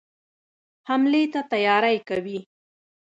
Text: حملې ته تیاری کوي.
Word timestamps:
حملې 0.89 1.23
ته 1.33 1.41
تیاری 1.51 1.97
کوي. 2.09 2.39